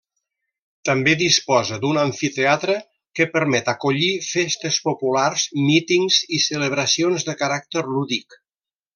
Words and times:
També 0.89 1.11
disposa 1.17 1.75
d'un 1.83 1.97
amfiteatre 2.03 2.77
que 3.19 3.27
permet 3.35 3.69
acollir 3.73 4.09
festes 4.31 4.79
populars, 4.87 5.45
mítings 5.69 6.17
i 6.39 6.43
celebracions 6.51 7.27
de 7.29 7.37
caràcter 7.43 7.85
lúdic. 7.91 8.39